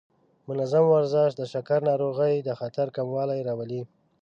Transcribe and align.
منظم 0.47 0.85
ورزش 0.93 1.31
د 1.35 1.41
شکر 1.53 1.79
ناروغۍ 1.89 2.35
د 2.43 2.49
خطر 2.59 2.87
کموالی 2.95 3.39
راولي. 3.47 3.81